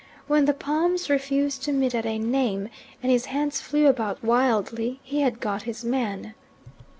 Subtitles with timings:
[0.25, 2.69] When the palms refused to meet at a name,
[3.03, 6.33] and his hands flew about wildly, he had got his man.